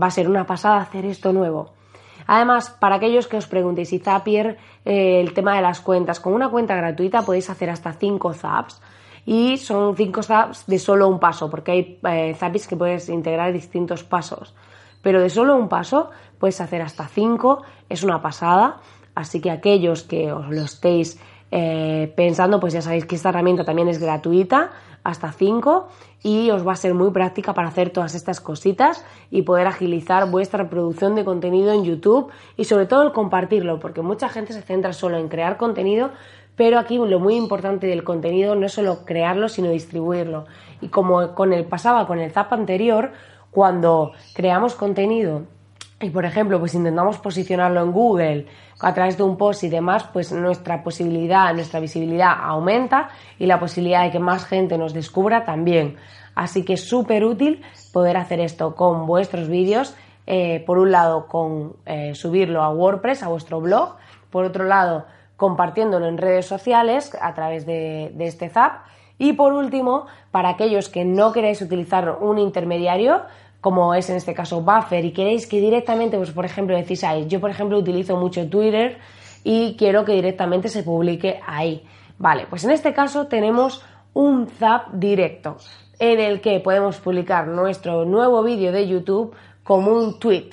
va 0.00 0.08
a 0.08 0.10
ser 0.10 0.28
una 0.28 0.44
pasada 0.44 0.82
hacer 0.82 1.06
esto 1.06 1.32
nuevo. 1.32 1.70
Además, 2.26 2.76
para 2.78 2.96
aquellos 2.96 3.26
que 3.26 3.38
os 3.38 3.46
preguntéis 3.46 3.88
si 3.88 4.00
Zapier, 4.00 4.58
eh, 4.84 5.22
el 5.22 5.32
tema 5.32 5.56
de 5.56 5.62
las 5.62 5.80
cuentas, 5.80 6.20
con 6.20 6.34
una 6.34 6.50
cuenta 6.50 6.76
gratuita 6.76 7.22
podéis 7.22 7.48
hacer 7.48 7.70
hasta 7.70 7.94
5 7.94 8.34
Zaps 8.34 8.82
y 9.24 9.56
son 9.56 9.96
cinco 9.96 10.22
zaps 10.22 10.66
de 10.66 10.78
solo 10.78 11.08
un 11.08 11.18
paso, 11.18 11.48
porque 11.48 11.72
hay 11.72 11.98
eh, 12.04 12.36
que 12.68 12.76
puedes 12.76 13.08
integrar 13.08 13.50
distintos 13.54 14.04
pasos. 14.04 14.54
Pero 15.02 15.20
de 15.20 15.30
solo 15.30 15.56
un 15.56 15.68
paso 15.68 16.10
puedes 16.38 16.60
hacer 16.60 16.82
hasta 16.82 17.06
cinco, 17.08 17.62
es 17.88 18.02
una 18.02 18.22
pasada. 18.22 18.80
Así 19.14 19.40
que 19.40 19.50
aquellos 19.50 20.04
que 20.04 20.32
os 20.32 20.48
lo 20.48 20.62
estéis 20.62 21.20
eh, 21.50 22.12
pensando, 22.16 22.60
pues 22.60 22.72
ya 22.72 22.82
sabéis 22.82 23.06
que 23.06 23.16
esta 23.16 23.30
herramienta 23.30 23.64
también 23.64 23.88
es 23.88 23.98
gratuita, 23.98 24.70
hasta 25.02 25.32
cinco, 25.32 25.88
y 26.22 26.50
os 26.50 26.66
va 26.66 26.72
a 26.72 26.76
ser 26.76 26.94
muy 26.94 27.10
práctica 27.10 27.54
para 27.54 27.68
hacer 27.68 27.90
todas 27.90 28.14
estas 28.14 28.40
cositas 28.40 29.04
y 29.30 29.42
poder 29.42 29.66
agilizar 29.66 30.30
vuestra 30.30 30.68
producción 30.68 31.14
de 31.14 31.24
contenido 31.24 31.72
en 31.72 31.84
YouTube 31.84 32.30
y 32.56 32.64
sobre 32.64 32.86
todo 32.86 33.02
el 33.02 33.12
compartirlo, 33.12 33.80
porque 33.80 34.02
mucha 34.02 34.28
gente 34.28 34.52
se 34.52 34.62
centra 34.62 34.92
solo 34.92 35.16
en 35.16 35.28
crear 35.28 35.56
contenido, 35.56 36.10
pero 36.56 36.78
aquí 36.78 36.98
lo 36.98 37.20
muy 37.20 37.36
importante 37.36 37.86
del 37.86 38.04
contenido 38.04 38.54
no 38.56 38.66
es 38.66 38.72
solo 38.72 39.04
crearlo, 39.04 39.48
sino 39.48 39.70
distribuirlo. 39.70 40.46
Y 40.80 40.88
como 40.88 41.34
con 41.34 41.52
el 41.52 41.64
pasaba 41.64 42.06
con 42.06 42.18
el 42.18 42.32
Zap 42.32 42.52
anterior, 42.52 43.12
cuando 43.50 44.12
creamos 44.34 44.74
contenido 44.74 45.46
y 46.00 46.10
por 46.10 46.24
ejemplo, 46.24 46.60
pues 46.60 46.74
intentamos 46.74 47.18
posicionarlo 47.18 47.82
en 47.82 47.90
Google 47.90 48.46
a 48.80 48.94
través 48.94 49.16
de 49.16 49.24
un 49.24 49.36
post 49.36 49.64
y 49.64 49.68
demás, 49.68 50.04
pues 50.12 50.30
nuestra 50.30 50.84
posibilidad, 50.84 51.52
nuestra 51.54 51.80
visibilidad 51.80 52.34
aumenta 52.40 53.08
y 53.38 53.46
la 53.46 53.58
posibilidad 53.58 54.04
de 54.04 54.12
que 54.12 54.20
más 54.20 54.44
gente 54.44 54.78
nos 54.78 54.94
descubra 54.94 55.44
también. 55.44 55.96
Así 56.36 56.64
que 56.64 56.74
es 56.74 56.88
súper 56.88 57.24
útil 57.24 57.62
poder 57.92 58.16
hacer 58.16 58.38
esto 58.38 58.76
con 58.76 59.06
vuestros 59.06 59.48
vídeos. 59.48 59.96
Eh, 60.28 60.62
por 60.66 60.78
un 60.78 60.92
lado, 60.92 61.26
con 61.26 61.74
eh, 61.84 62.14
subirlo 62.14 62.62
a 62.62 62.70
WordPress, 62.70 63.24
a 63.24 63.28
vuestro 63.28 63.60
blog. 63.60 63.96
Por 64.30 64.44
otro 64.44 64.66
lado, 64.66 65.06
compartiéndolo 65.36 66.06
en 66.06 66.16
redes 66.16 66.46
sociales 66.46 67.16
a 67.20 67.34
través 67.34 67.66
de, 67.66 68.14
este 68.20 68.50
Zap. 68.50 68.84
Y 69.18 69.32
por 69.32 69.52
último, 69.52 70.06
para 70.30 70.50
aquellos 70.50 70.88
que 70.88 71.04
no 71.04 71.32
queréis 71.32 71.60
utilizar 71.60 72.18
un 72.20 72.38
intermediario, 72.38 73.22
como 73.60 73.94
es 73.94 74.08
en 74.10 74.16
este 74.16 74.34
caso 74.34 74.60
Buffer, 74.60 75.04
y 75.04 75.12
queréis 75.12 75.46
que 75.46 75.60
directamente, 75.60 76.16
pues 76.16 76.30
por 76.30 76.44
ejemplo, 76.44 76.76
decís, 76.76 77.04
yo 77.26 77.40
por 77.40 77.50
ejemplo 77.50 77.78
utilizo 77.78 78.16
mucho 78.16 78.48
Twitter 78.48 78.98
y 79.42 79.76
quiero 79.76 80.04
que 80.04 80.12
directamente 80.12 80.68
se 80.68 80.82
publique 80.82 81.40
ahí. 81.46 81.84
Vale, 82.18 82.46
pues 82.48 82.64
en 82.64 82.70
este 82.70 82.92
caso 82.92 83.26
tenemos 83.26 83.82
un 84.14 84.48
Zap 84.48 84.92
directo 84.92 85.56
en 85.98 86.20
el 86.20 86.40
que 86.40 86.60
podemos 86.60 86.98
publicar 86.98 87.48
nuestro 87.48 88.04
nuevo 88.04 88.42
vídeo 88.42 88.72
de 88.72 88.86
YouTube 88.86 89.34
como 89.64 89.92
un 89.92 90.18
tweet. 90.18 90.50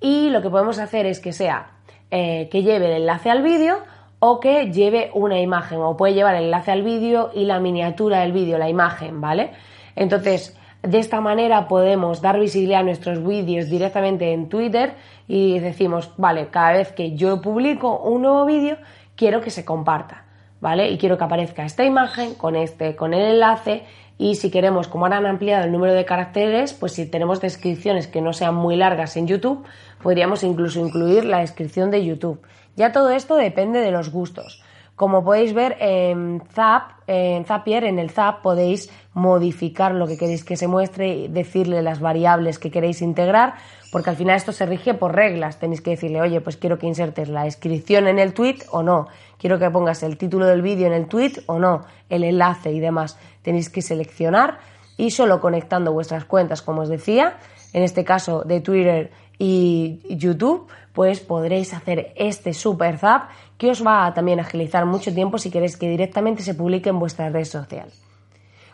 Y 0.00 0.30
lo 0.30 0.42
que 0.42 0.50
podemos 0.50 0.78
hacer 0.78 1.06
es 1.06 1.20
que 1.20 1.32
sea 1.32 1.72
eh, 2.10 2.48
que 2.50 2.62
lleve 2.62 2.86
el 2.86 3.02
enlace 3.02 3.30
al 3.30 3.42
vídeo 3.42 3.78
o 4.20 4.40
que 4.40 4.70
lleve 4.72 5.10
una 5.14 5.40
imagen 5.40 5.80
o 5.80 5.96
puede 5.96 6.14
llevar 6.14 6.34
el 6.34 6.44
enlace 6.44 6.72
al 6.72 6.82
vídeo 6.82 7.30
y 7.34 7.44
la 7.44 7.60
miniatura 7.60 8.20
del 8.20 8.32
vídeo, 8.32 8.58
la 8.58 8.68
imagen, 8.68 9.20
¿vale? 9.20 9.50
Entonces, 9.94 10.56
de 10.82 10.98
esta 10.98 11.20
manera 11.20 11.68
podemos 11.68 12.20
dar 12.20 12.38
visibilidad 12.38 12.80
a 12.80 12.84
nuestros 12.84 13.24
vídeos 13.24 13.68
directamente 13.68 14.32
en 14.32 14.48
Twitter 14.48 14.94
y 15.26 15.58
decimos, 15.58 16.12
vale, 16.16 16.48
cada 16.48 16.72
vez 16.72 16.92
que 16.92 17.16
yo 17.16 17.40
publico 17.40 17.98
un 17.98 18.22
nuevo 18.22 18.44
vídeo, 18.44 18.76
quiero 19.16 19.40
que 19.40 19.50
se 19.50 19.64
comparta, 19.64 20.24
¿vale? 20.60 20.90
Y 20.90 20.98
quiero 20.98 21.18
que 21.18 21.24
aparezca 21.24 21.64
esta 21.64 21.84
imagen 21.84 22.34
con 22.34 22.56
este, 22.56 22.96
con 22.96 23.14
el 23.14 23.22
enlace 23.22 23.84
y 24.18 24.34
si 24.34 24.50
queremos, 24.50 24.88
como 24.88 25.06
ahora 25.06 25.18
han 25.18 25.26
ampliado 25.26 25.64
el 25.64 25.70
número 25.70 25.94
de 25.94 26.04
caracteres, 26.04 26.74
pues 26.74 26.92
si 26.92 27.06
tenemos 27.06 27.40
descripciones 27.40 28.08
que 28.08 28.20
no 28.20 28.32
sean 28.32 28.56
muy 28.56 28.74
largas 28.74 29.16
en 29.16 29.28
YouTube, 29.28 29.64
podríamos 30.02 30.42
incluso 30.42 30.80
incluir 30.80 31.24
la 31.24 31.38
descripción 31.38 31.92
de 31.92 32.04
YouTube. 32.04 32.40
Ya 32.78 32.92
todo 32.92 33.10
esto 33.10 33.34
depende 33.34 33.80
de 33.80 33.90
los 33.90 34.12
gustos. 34.12 34.62
Como 34.94 35.24
podéis 35.24 35.52
ver 35.52 35.76
en 35.80 36.40
Zap, 36.52 36.92
en 37.08 37.44
Zapier, 37.44 37.82
en 37.82 37.98
el 37.98 38.10
Zap 38.10 38.40
podéis 38.40 38.88
modificar 39.14 39.92
lo 39.96 40.06
que 40.06 40.16
queréis 40.16 40.44
que 40.44 40.56
se 40.56 40.68
muestre 40.68 41.08
y 41.08 41.28
decirle 41.28 41.82
las 41.82 41.98
variables 41.98 42.60
que 42.60 42.70
queréis 42.70 43.02
integrar, 43.02 43.54
porque 43.90 44.10
al 44.10 44.16
final 44.16 44.36
esto 44.36 44.52
se 44.52 44.64
rige 44.64 44.94
por 44.94 45.16
reglas. 45.16 45.58
Tenéis 45.58 45.80
que 45.80 45.90
decirle, 45.90 46.20
oye, 46.20 46.40
pues 46.40 46.56
quiero 46.56 46.78
que 46.78 46.86
insertes 46.86 47.28
la 47.28 47.42
descripción 47.42 48.06
en 48.06 48.20
el 48.20 48.32
tweet 48.32 48.58
o 48.70 48.84
no. 48.84 49.08
Quiero 49.38 49.58
que 49.58 49.68
pongas 49.70 50.04
el 50.04 50.16
título 50.16 50.46
del 50.46 50.62
vídeo 50.62 50.86
en 50.86 50.92
el 50.92 51.08
tweet 51.08 51.32
o 51.46 51.58
no, 51.58 51.84
el 52.08 52.22
enlace 52.22 52.70
y 52.70 52.78
demás. 52.78 53.18
Tenéis 53.42 53.70
que 53.70 53.82
seleccionar 53.82 54.60
y 54.96 55.10
solo 55.10 55.40
conectando 55.40 55.92
vuestras 55.92 56.24
cuentas, 56.26 56.62
como 56.62 56.82
os 56.82 56.88
decía, 56.88 57.38
en 57.72 57.82
este 57.82 58.04
caso 58.04 58.44
de 58.44 58.60
Twitter 58.60 59.10
y 59.38 60.00
YouTube, 60.10 60.66
pues 60.92 61.20
podréis 61.20 61.72
hacer 61.74 62.12
este 62.16 62.52
super 62.52 62.98
zap 62.98 63.30
que 63.56 63.70
os 63.70 63.84
va 63.86 64.06
a 64.06 64.14
también 64.14 64.40
agilizar 64.40 64.86
mucho 64.86 65.14
tiempo 65.14 65.38
si 65.38 65.50
queréis 65.50 65.76
que 65.76 65.88
directamente 65.88 66.42
se 66.42 66.54
publique 66.54 66.88
en 66.88 66.98
vuestra 66.98 67.28
red 67.28 67.44
social. 67.44 67.88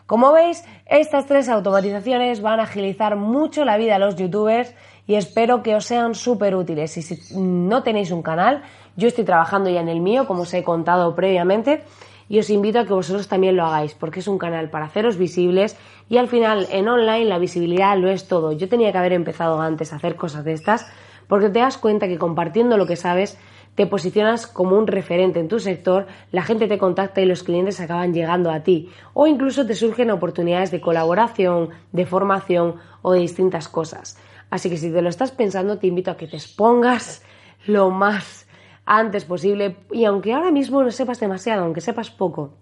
Como 0.05 0.31
veis, 0.31 0.63
estas 0.85 1.25
tres 1.25 1.49
automatizaciones 1.49 2.41
van 2.41 2.59
a 2.59 2.63
agilizar 2.63 3.15
mucho 3.15 3.65
la 3.65 3.77
vida 3.77 3.95
a 3.95 3.99
los 3.99 4.15
youtubers 4.15 4.73
y 5.07 5.15
espero 5.15 5.63
que 5.63 5.75
os 5.75 5.85
sean 5.85 6.13
súper 6.13 6.55
útiles. 6.55 6.95
Y 6.97 7.01
si 7.01 7.17
no 7.35 7.81
tenéis 7.81 8.11
un 8.11 8.21
canal, 8.21 8.61
yo 8.95 9.07
estoy 9.07 9.23
trabajando 9.23 9.69
ya 9.69 9.81
en 9.81 9.89
el 9.89 10.01
mío, 10.01 10.27
como 10.27 10.43
os 10.43 10.53
he 10.53 10.63
contado 10.63 11.15
previamente, 11.15 11.83
y 12.27 12.39
os 12.39 12.49
invito 12.49 12.79
a 12.79 12.85
que 12.85 12.93
vosotros 12.93 13.27
también 13.27 13.55
lo 13.55 13.65
hagáis, 13.65 13.93
porque 13.93 14.19
es 14.19 14.27
un 14.27 14.37
canal 14.37 14.69
para 14.69 14.85
haceros 14.85 15.17
visibles 15.17 15.77
y 16.09 16.17
al 16.17 16.27
final 16.27 16.67
en 16.71 16.87
online 16.87 17.25
la 17.25 17.39
visibilidad 17.39 17.97
lo 17.97 18.09
es 18.09 18.27
todo. 18.27 18.51
Yo 18.51 18.69
tenía 18.69 18.91
que 18.91 18.97
haber 18.97 19.13
empezado 19.13 19.61
antes 19.61 19.93
a 19.93 19.97
hacer 19.97 20.15
cosas 20.15 20.43
de 20.43 20.53
estas, 20.53 20.87
porque 21.27 21.49
te 21.49 21.59
das 21.59 21.77
cuenta 21.77 22.07
que 22.07 22.17
compartiendo 22.17 22.77
lo 22.77 22.85
que 22.85 22.95
sabes 22.95 23.37
te 23.75 23.87
posicionas 23.87 24.47
como 24.47 24.77
un 24.77 24.87
referente 24.87 25.39
en 25.39 25.49
tu 25.49 25.59
sector, 25.59 26.07
la 26.31 26.43
gente 26.43 26.67
te 26.67 26.77
contacta 26.77 27.21
y 27.21 27.25
los 27.25 27.43
clientes 27.43 27.81
acaban 27.81 28.13
llegando 28.13 28.49
a 28.49 28.61
ti. 28.61 28.89
O 29.13 29.27
incluso 29.27 29.65
te 29.65 29.75
surgen 29.75 30.11
oportunidades 30.11 30.71
de 30.71 30.79
colaboración, 30.79 31.71
de 31.91 32.05
formación 32.05 32.75
o 33.01 33.11
de 33.11 33.19
distintas 33.19 33.67
cosas. 33.67 34.17
Así 34.49 34.69
que 34.69 34.77
si 34.77 34.91
te 34.91 35.01
lo 35.01 35.09
estás 35.09 35.31
pensando, 35.31 35.77
te 35.77 35.87
invito 35.87 36.09
a 36.09 36.15
que 36.15 36.27
te 36.27 36.37
expongas 36.37 37.21
lo 37.67 37.89
más 37.89 38.44
antes 38.85 39.25
posible. 39.25 39.77
Y 39.91 40.05
aunque 40.05 40.33
ahora 40.33 40.51
mismo 40.51 40.83
no 40.83 40.91
sepas 40.91 41.19
demasiado, 41.19 41.63
aunque 41.63 41.81
sepas 41.81 42.11
poco, 42.11 42.53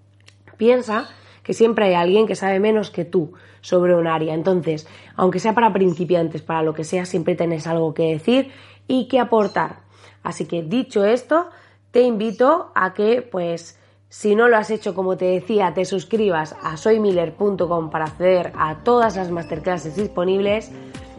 piensa 0.58 1.10
que 1.44 1.54
siempre 1.54 1.86
hay 1.86 1.94
alguien 1.94 2.26
que 2.26 2.36
sabe 2.36 2.60
menos 2.60 2.90
que 2.90 3.06
tú 3.06 3.34
sobre 3.62 3.96
un 3.96 4.08
área. 4.08 4.34
Entonces, 4.34 4.88
aunque 5.16 5.40
sea 5.40 5.54
para 5.54 5.74
principiantes, 5.74 6.42
para 6.42 6.64
lo 6.64 6.74
que 6.74 6.84
sea, 6.84 7.06
siempre 7.06 7.36
tienes 7.36 7.68
algo 7.68 7.94
que 7.94 8.14
decir 8.14 8.52
y 8.88 9.08
que 9.08 9.20
aportar. 9.20 9.80
Así 10.24 10.46
que 10.46 10.64
dicho 10.64 11.04
esto, 11.04 11.50
te 11.92 12.02
invito 12.02 12.72
a 12.76 12.94
que, 12.94 13.22
pues, 13.22 13.78
si 14.10 14.36
no 14.36 14.48
lo 14.48 14.58
has 14.58 14.70
hecho, 14.70 14.96
como 14.96 15.18
te 15.18 15.26
decía, 15.26 15.74
te 15.74 15.86
suscribas 15.86 16.56
a 16.64 16.78
soymiller.com 16.78 17.90
para 17.90 18.06
acceder 18.06 18.54
a 18.58 18.84
todas 18.84 19.16
las 19.16 19.32
masterclasses 19.32 19.96
disponibles. 19.96 20.72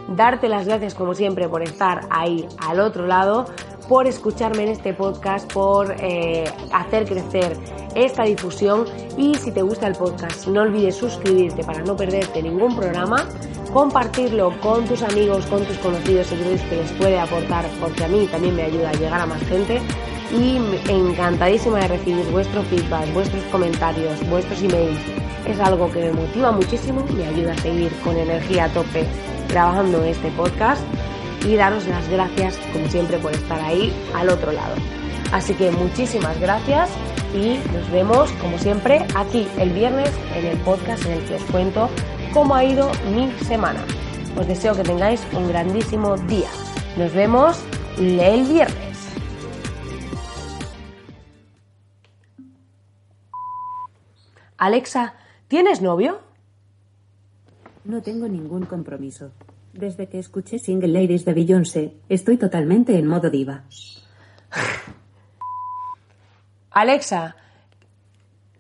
Darte 0.08 0.48
las 0.48 0.66
gracias, 0.66 0.94
como 0.94 1.14
siempre, 1.14 1.48
por 1.48 1.62
estar 1.62 2.02
ahí 2.10 2.46
al 2.58 2.80
otro 2.80 3.06
lado, 3.06 3.46
por 3.88 4.06
escucharme 4.06 4.64
en 4.64 4.68
este 4.70 4.94
podcast, 4.94 5.52
por 5.52 5.94
eh, 5.98 6.44
hacer 6.72 7.06
crecer 7.06 7.56
esta 7.94 8.24
difusión. 8.24 8.84
Y 9.16 9.34
si 9.36 9.50
te 9.52 9.62
gusta 9.62 9.86
el 9.86 9.94
podcast, 9.94 10.46
no 10.48 10.62
olvides 10.62 10.96
suscribirte 10.96 11.62
para 11.64 11.82
no 11.82 11.96
perderte 11.96 12.42
ningún 12.42 12.76
programa 12.76 13.28
compartirlo 13.74 14.52
con 14.60 14.84
tus 14.86 15.02
amigos, 15.02 15.44
con 15.46 15.64
tus 15.64 15.76
conocidos 15.78 16.28
si 16.28 16.36
crees 16.36 16.62
que 16.62 16.76
les 16.76 16.92
puede 16.92 17.18
aportar, 17.18 17.66
porque 17.80 18.04
a 18.04 18.08
mí 18.08 18.28
también 18.30 18.54
me 18.54 18.62
ayuda 18.62 18.90
a 18.90 18.92
llegar 18.92 19.20
a 19.20 19.26
más 19.26 19.42
gente. 19.42 19.82
Y 20.32 20.56
encantadísima 20.88 21.80
de 21.80 21.88
recibir 21.88 22.24
vuestro 22.30 22.62
feedback, 22.62 23.12
vuestros 23.12 23.42
comentarios, 23.44 24.26
vuestros 24.30 24.62
emails. 24.62 24.98
Es 25.46 25.60
algo 25.60 25.90
que 25.90 26.00
me 26.00 26.12
motiva 26.12 26.52
muchísimo, 26.52 27.04
me 27.14 27.26
ayuda 27.26 27.52
a 27.52 27.58
seguir 27.58 27.92
con 28.02 28.16
energía 28.16 28.64
a 28.64 28.68
tope 28.70 29.04
trabajando 29.48 30.02
en 30.02 30.08
este 30.08 30.30
podcast 30.30 30.82
y 31.44 31.56
daros 31.56 31.86
las 31.86 32.08
gracias, 32.08 32.56
como 32.72 32.88
siempre, 32.88 33.18
por 33.18 33.32
estar 33.32 33.60
ahí 33.60 33.92
al 34.14 34.28
otro 34.30 34.52
lado. 34.52 34.74
Así 35.32 35.54
que 35.54 35.70
muchísimas 35.70 36.38
gracias 36.40 36.90
y 37.34 37.58
nos 37.72 37.90
vemos, 37.90 38.30
como 38.40 38.58
siempre, 38.58 39.06
aquí 39.14 39.48
el 39.58 39.70
viernes 39.70 40.10
en 40.34 40.46
el 40.46 40.58
podcast 40.58 41.04
en 41.06 41.12
el 41.12 41.24
que 41.24 41.34
os 41.34 41.42
cuento 41.44 41.88
cómo 42.32 42.54
ha 42.54 42.64
ido 42.64 42.90
mi 43.14 43.30
semana. 43.44 43.84
Os 44.38 44.46
deseo 44.46 44.74
que 44.74 44.82
tengáis 44.82 45.20
un 45.32 45.48
grandísimo 45.48 46.16
día. 46.16 46.48
Nos 46.96 47.12
vemos 47.12 47.62
el 47.98 48.44
viernes. 48.44 48.84
Alexa, 54.56 55.14
¿tienes 55.48 55.82
novio? 55.82 56.20
No 57.84 58.02
tengo 58.02 58.28
ningún 58.28 58.64
compromiso. 58.64 59.30
Desde 59.74 60.08
que 60.08 60.20
escuché 60.20 60.60
Single 60.60 60.92
Ladies 60.92 61.24
de 61.24 61.34
Beyoncé, 61.34 61.96
estoy 62.08 62.36
totalmente 62.36 62.96
en 62.96 63.08
modo 63.08 63.28
diva. 63.28 63.64
Alexa, 66.70 67.34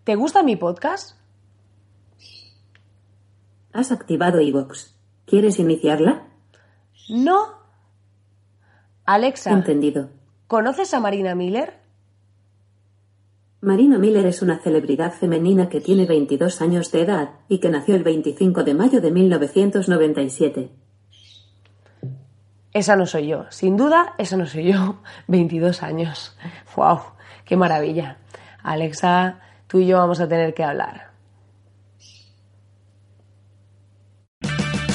¿te 0.02 0.16
gusta 0.16 0.42
mi 0.42 0.56
podcast? 0.56 1.16
Has 3.72 3.92
activado 3.92 4.40
iVox. 4.40 4.96
¿Quieres 5.24 5.60
iniciarla? 5.60 6.26
No. 7.08 7.46
Alexa. 9.04 9.52
Entendido. 9.52 10.10
¿Conoces 10.48 10.94
a 10.94 11.00
Marina 11.00 11.36
Miller? 11.36 11.74
Marina 13.60 13.98
Miller 13.98 14.26
es 14.26 14.42
una 14.42 14.58
celebridad 14.58 15.12
femenina 15.12 15.68
que 15.68 15.80
tiene 15.80 16.06
22 16.06 16.60
años 16.60 16.90
de 16.90 17.02
edad 17.02 17.30
y 17.48 17.58
que 17.58 17.70
nació 17.70 17.94
el 17.94 18.02
25 18.02 18.64
de 18.64 18.74
mayo 18.74 19.00
de 19.00 19.12
1997. 19.12 20.83
Esa 22.74 22.96
no 22.96 23.06
soy 23.06 23.28
yo. 23.28 23.46
Sin 23.50 23.76
duda, 23.76 24.14
esa 24.18 24.36
no 24.36 24.46
soy 24.46 24.72
yo. 24.72 24.96
22 25.28 25.82
años. 25.82 26.36
¡Wow! 26.76 27.00
¡Qué 27.44 27.56
maravilla! 27.56 28.18
Alexa, 28.62 29.38
tú 29.66 29.78
y 29.78 29.86
yo 29.86 29.98
vamos 29.98 30.20
a 30.20 30.28
tener 30.28 30.52
que 30.54 30.64
hablar. 30.64 31.14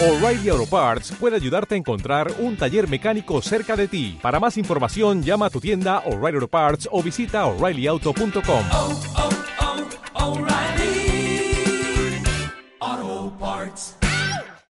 O'Reilly 0.01 0.47
Auto 0.47 0.65
Parts 0.65 1.11
puede 1.19 1.35
ayudarte 1.35 1.75
a 1.75 1.77
encontrar 1.77 2.31
un 2.39 2.55
taller 2.55 2.87
mecánico 2.87 3.41
cerca 3.41 3.75
de 3.75 3.89
ti. 3.89 4.17
Para 4.21 4.39
más 4.39 4.57
información, 4.57 5.21
llama 5.23 5.47
a 5.47 5.49
tu 5.49 5.59
tienda 5.59 5.99
O'Reilly 6.05 6.35
Auto 6.35 6.47
Parts 6.47 6.87
o 6.89 7.03
visita 7.03 7.45
oreillyauto.com. 7.45 9.38